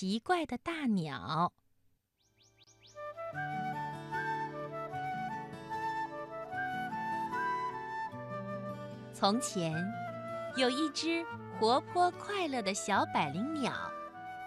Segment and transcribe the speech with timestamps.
[0.00, 1.52] 奇怪的大鸟。
[9.12, 9.74] 从前，
[10.56, 11.22] 有一只
[11.58, 13.74] 活泼快乐的小百灵鸟，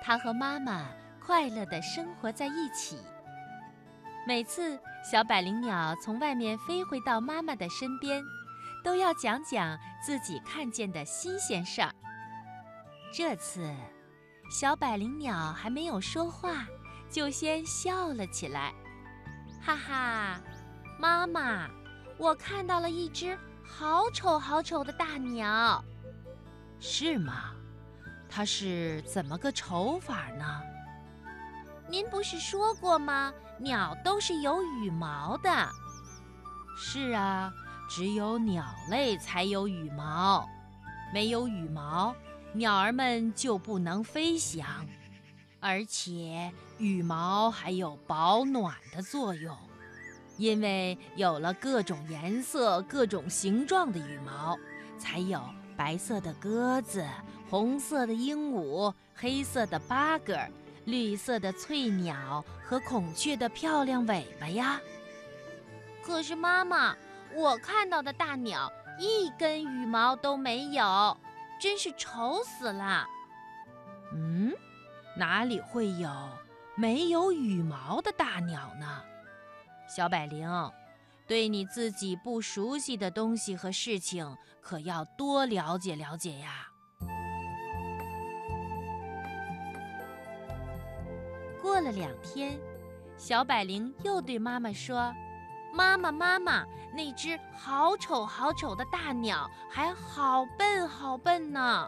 [0.01, 0.87] 它和妈妈
[1.23, 2.97] 快乐的生活在一起。
[4.25, 8.23] 每次小百灵鸟从外面飞回到妈妈的身边，
[8.83, 11.93] 都要讲讲自己看见的新鲜事儿。
[13.13, 13.71] 这次，
[14.53, 16.67] 小百灵鸟还没有说话，
[17.09, 18.71] 就先笑了起来，
[19.59, 20.39] 哈哈，
[20.99, 21.67] 妈妈，
[22.19, 23.35] 我看到了一只。
[23.65, 25.83] 好丑好丑的大鸟，
[26.79, 27.55] 是吗？
[28.29, 30.61] 它是怎么个丑法呢？
[31.89, 33.33] 您不是说过吗？
[33.57, 35.49] 鸟都是有羽毛的。
[36.77, 37.51] 是啊，
[37.89, 40.47] 只有鸟类才有羽毛，
[41.11, 42.15] 没有羽毛，
[42.53, 44.65] 鸟儿们就不能飞翔。
[45.59, 49.55] 而且羽毛还有保暖的作用。
[50.37, 54.57] 因为有了各种颜色、各种形状的羽毛，
[54.97, 55.39] 才有
[55.77, 57.07] 白色的鸽子、
[57.51, 60.35] 红色的鹦鹉、黑色的八哥、
[60.85, 64.81] 绿色的翠鸟和孔雀的漂亮尾巴呀。
[66.03, 66.95] 可是妈妈，
[67.35, 71.15] 我看到的大鸟一根羽毛都没有，
[71.63, 73.07] 真是丑死了。
[74.11, 74.51] 嗯，
[75.15, 76.09] 哪里会有
[76.75, 79.01] 没有羽毛的大鸟呢？
[79.87, 80.45] 小百灵，
[81.25, 86.67] 对你自己不熟悉的东西和事情，可要多了解了解呀。
[91.61, 92.59] 过了两天，
[93.15, 95.15] 小百灵又对妈妈说
[95.73, 101.87] ：“妈妈，妈妈，那只好丑好丑的大鸟还好笨好笨呢。”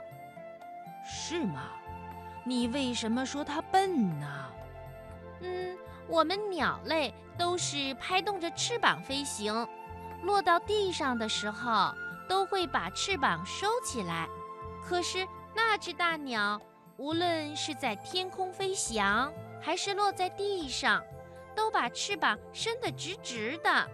[1.06, 1.64] 是吗？
[2.44, 4.46] 你为什么说它笨呢？
[5.42, 5.78] 嗯。
[6.08, 9.68] 我们鸟类都是拍动着翅膀飞行，
[10.22, 11.92] 落到地上的时候
[12.30, 14.30] 都会把翅膀收起来。
[14.84, 16.62] 可是那只大鸟，
[16.98, 21.04] 无论是在天空飞翔，还是落在地上，
[21.56, 23.90] 都把翅膀伸得直直的。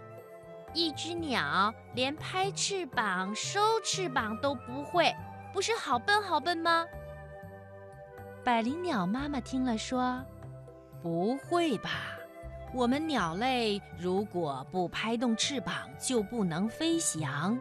[0.74, 5.14] 一只鸟连拍翅膀、收翅膀都不会，
[5.52, 6.86] 不是好笨好笨吗？
[8.44, 10.22] 百灵鸟妈妈听了说。
[11.02, 11.90] 不会吧？
[12.72, 17.58] 我们鸟类如果不拍动翅膀，就不能飞翔；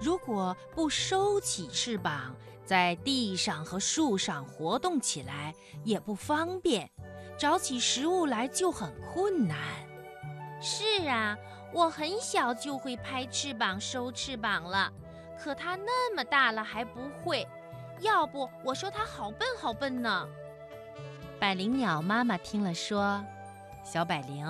[0.00, 2.34] 如果不收起翅膀，
[2.64, 6.90] 在地上和树上活动起来也不方便，
[7.38, 9.56] 找起食物来就很困难。
[10.60, 11.36] 是啊，
[11.72, 14.92] 我很小就会拍翅膀、收翅膀了，
[15.42, 17.46] 可它那么大了还不会，
[18.00, 20.28] 要不我说它好笨好笨呢。
[21.40, 23.24] 百灵鸟妈妈听了说
[23.82, 24.46] ：“小百灵，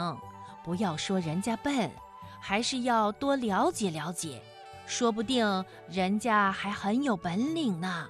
[0.65, 1.91] 不要说人家笨，
[2.41, 4.43] 还是要多了解了解，
[4.85, 8.09] 说不定人家还很有本领呢。”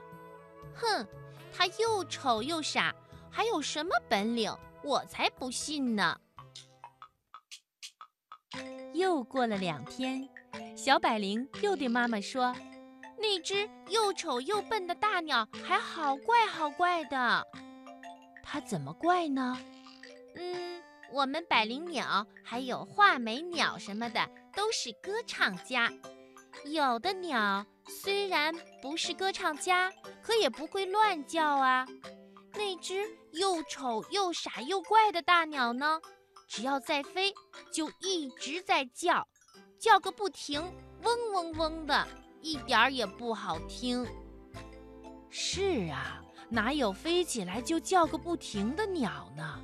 [0.74, 1.06] 哼，
[1.54, 2.94] 他又丑又傻，
[3.30, 4.52] 还有什么本领？
[4.82, 6.18] 我才不信呢！
[8.94, 10.28] 又过了两天，
[10.76, 12.54] 小百灵又对妈妈说
[13.16, 17.46] ：“那只又丑又笨的大鸟还好怪好怪的。”
[18.44, 19.58] 它怎么怪呢？
[20.36, 20.82] 嗯，
[21.12, 25.90] 我们百灵鸟还有画眉鸟什么的都是歌唱家。
[26.66, 29.90] 有的鸟虽然不是歌唱家，
[30.22, 31.86] 可也不会乱叫啊。
[32.54, 35.98] 那只又丑又傻又怪的大鸟呢，
[36.52, 37.32] 只要在飞，
[37.72, 39.26] 就一直在叫，
[39.78, 40.60] 叫个不停，
[41.02, 42.06] 嗡嗡嗡的，
[42.42, 44.06] 一点儿也不好听。
[45.30, 46.22] 是啊。
[46.50, 49.58] 哪有飞起来就叫个不停的鸟呢？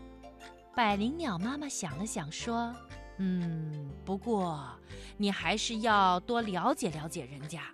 [0.74, 2.74] 百灵鸟妈妈想了想说
[3.20, 4.66] ：“嗯，不过
[5.18, 7.64] 你还是要多了解了解人家，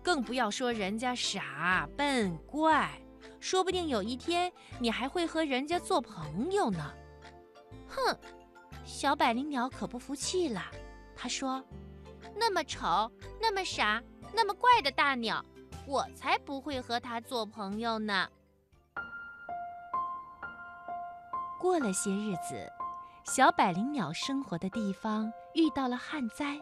[0.00, 3.02] 更不要说人家傻笨怪，
[3.40, 6.94] 说不定有一天你还会和人家做朋友呢。”
[7.90, 8.16] 哼，
[8.92, 10.62] 小百灵鸟可不服气了，
[11.16, 11.62] 他说
[12.36, 13.08] ：“那么丑、
[13.40, 14.02] 那么傻、
[14.34, 15.42] 那么怪的大鸟，
[15.86, 18.28] 我才不会和它做朋友呢。”
[21.58, 22.68] 过了些日子，
[23.24, 26.60] 小百灵鸟生活的地方遇到了旱灾，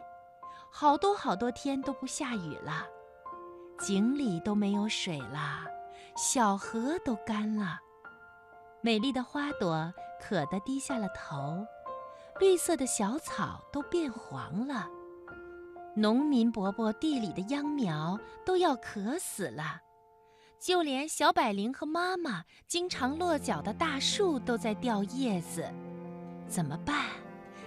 [0.71, 2.85] 好多好多天都不下雨了，
[3.79, 5.65] 井里都没有水了，
[6.15, 7.79] 小河都干了，
[8.81, 9.91] 美丽的花朵
[10.21, 11.65] 渴得低下了头，
[12.39, 14.87] 绿色的小草都变黄了，
[15.93, 19.81] 农民伯伯地里的秧苗都要渴死了，
[20.57, 25.69] 就连小百灵和妈妈经常落脚的大树都在掉叶子，
[26.47, 27.07] 怎么办？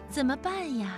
[0.09, 0.97] 怎么办呀？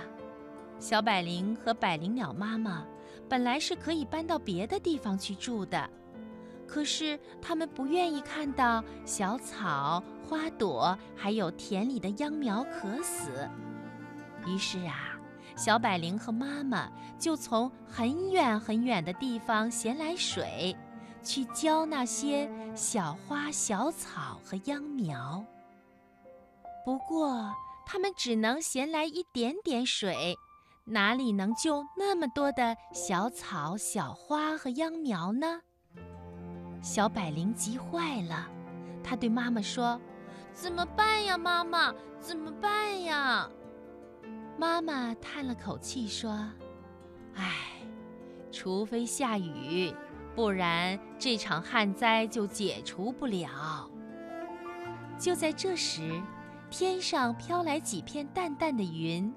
[0.79, 2.85] 小百灵和百灵鸟妈妈
[3.27, 5.89] 本来是可以搬到别的地方去住的，
[6.67, 13.49] 可是他们不愿意看到小草、花朵还有田里的秧苗渴死。
[14.45, 15.17] 于是啊，
[15.55, 20.75] 小百灵和妈妈就从很远很远的地方衔来水，
[21.23, 25.43] 去浇那些小花、小草和秧苗。
[26.83, 27.51] 不过，
[27.85, 30.35] 他们只能衔来一点点水。
[30.87, 35.61] 哪里能救那么多的小草、小花和秧苗呢？
[36.85, 38.47] 小百灵急坏了，
[39.03, 39.99] 他对妈妈说
[40.53, 41.91] ：“怎么办呀，妈妈？
[42.19, 43.49] 怎么办呀？”
[44.55, 46.47] 妈妈叹了口气说
[47.33, 47.55] ：“唉，
[48.51, 49.91] 除非下雨，
[50.35, 53.89] 不然这场旱灾就解除不了。”
[55.17, 56.21] 就在这时，
[56.69, 59.33] 天上飘来几片淡淡的云。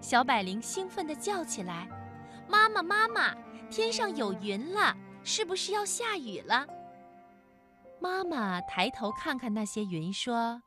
[0.00, 1.88] 小百灵兴奋地叫起来
[2.48, 3.34] ：“妈妈，妈妈，
[3.68, 4.96] 天上有云了，
[5.28, 6.66] 是不是要下雨了？”
[8.00, 10.62] 妈妈抬头看看那些云，说：“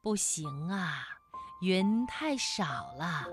[0.00, 1.02] 不行啊，
[1.62, 3.26] 云太少了，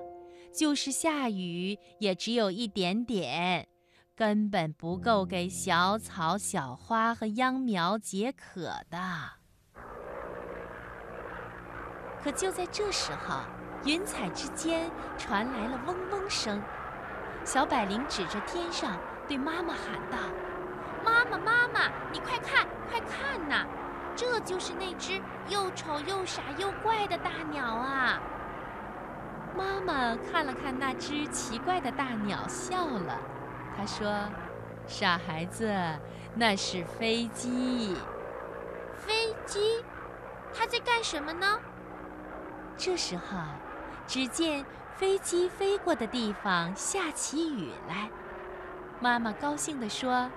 [0.52, 3.68] 就是下雨也只有一点点，
[4.16, 8.98] 根本不够给小草、小花和秧苗解渴的。”
[12.24, 13.42] 可就在这时候，
[13.86, 16.60] 云彩之间传来了嗡嗡声，
[17.46, 18.98] 小百灵指着天上
[19.28, 20.18] 对妈妈喊道
[21.06, 23.66] ：“妈妈，妈妈，你快看，快看呐！
[24.16, 28.20] 这就是那只又丑又傻又怪的大鸟啊！”
[29.56, 33.20] 妈妈看了看那只奇怪的大鸟，笑了。
[33.78, 34.12] 她说
[34.88, 35.72] ：“傻孩子，
[36.34, 37.96] 那是飞机。
[38.98, 39.84] 飞机，
[40.54, 41.60] 它在干什么呢？”
[42.76, 43.38] 这时候。
[44.08, 44.64] 只见
[44.98, 48.08] 飞机飞过的地方下起雨来，
[49.00, 50.30] 妈妈高兴地说：“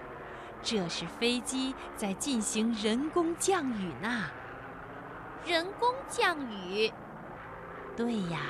[0.63, 4.25] 这是飞机在进行人工降雨呢。”
[5.47, 6.93] 人工降雨？
[7.97, 8.41] 对呀，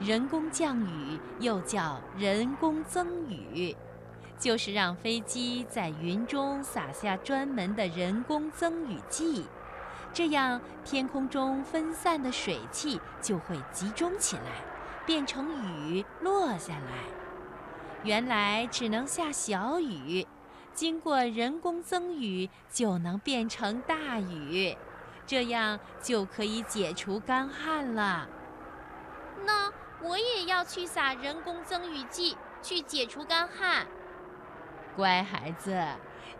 [0.00, 3.76] 人工降雨又叫人工增雨，
[4.38, 9.46] 就是让飞机在云中撒下专门的人工增雨剂。
[10.12, 14.42] 这样，天空中分散的水汽就会集中起来，
[15.06, 17.04] 变成雨落下来。
[18.02, 20.26] 原来只能下小雨，
[20.74, 24.76] 经过人工增雨就能变成大雨，
[25.26, 28.28] 这样就可以解除干旱了。
[29.46, 29.72] 那
[30.02, 33.86] 我也要去撒人工增雨剂，去解除干旱。
[34.96, 35.82] 乖孩子。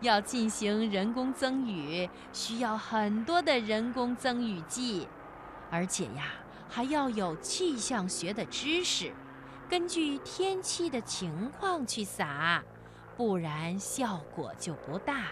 [0.01, 5.09] 要进行人工增雨，需要很多的人工增雨剂，
[5.71, 6.33] 而且呀，
[6.69, 9.13] 还要有气象学的知识，
[9.69, 12.63] 根据天气的情况去撒，
[13.17, 15.27] 不然效果就不大。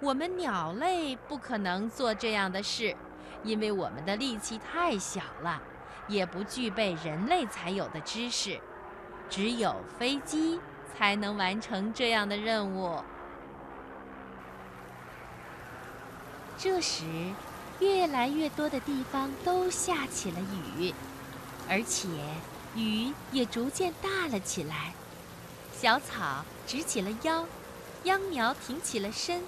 [0.00, 2.94] 我们鸟类不可能做这样的事，
[3.44, 5.62] 因为我们的力气太小了，
[6.08, 8.60] 也不具备人类才有的知识，
[9.30, 10.58] 只有飞机
[10.92, 13.00] 才能完成这样的任务。
[16.58, 17.04] 这时，
[17.80, 20.38] 越来越多的地方都下起了
[20.76, 20.92] 雨，
[21.68, 22.08] 而且
[22.74, 24.92] 雨也逐渐大了起来。
[25.82, 27.44] 小草直起了腰，
[28.04, 29.42] 秧苗挺起了身，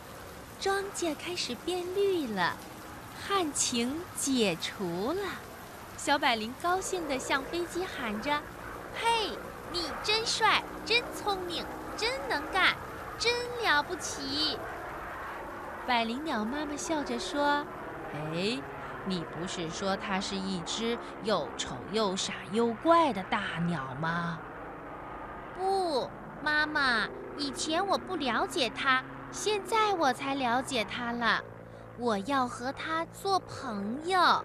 [0.58, 2.56] 庄稼开始变绿了，
[3.24, 5.22] 旱情解除了。
[5.96, 8.40] 小百灵高兴地向飞机喊着
[9.00, 9.38] ：“嘿，
[9.70, 11.64] 你真帅，真聪明，
[11.96, 12.74] 真能干，
[13.16, 14.58] 真了不起！”
[15.86, 17.64] 百灵鸟妈妈笑着说
[18.12, 18.58] ：“哎，
[19.06, 24.40] 你不是说它是一只又丑又傻又怪的大鸟吗？”“，
[26.44, 27.08] 妈妈，
[27.38, 31.42] 以前我不了解它，现在我才了解它了。
[31.96, 34.44] 我要和它做朋友。”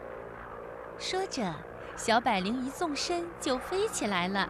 [0.98, 1.53] 说着，
[1.98, 4.48] 小百灵一纵身就飞起来了。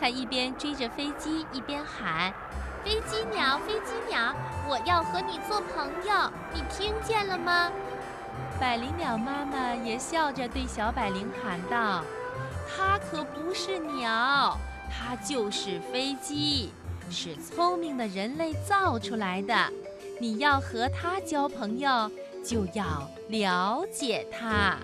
[0.00, 2.32] 它一边追着飞机，一边喊。
[2.84, 4.32] 飞机鸟，飞机鸟，
[4.68, 7.72] 我要和你做朋友，你听见了吗？
[8.60, 12.04] 百灵鸟妈妈也笑着对小百灵喊道
[12.70, 14.56] ：“它可不是鸟，
[14.90, 16.72] 它就是飞机，
[17.10, 19.54] 是聪明的人类造出来的。
[20.20, 22.10] 你要和它交朋友，
[22.44, 24.76] 就要了解它。”